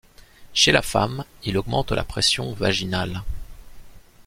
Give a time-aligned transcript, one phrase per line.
[0.55, 3.21] Chez la femme il augmente la pression vaginale.